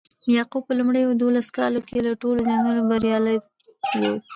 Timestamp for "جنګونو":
2.47-2.81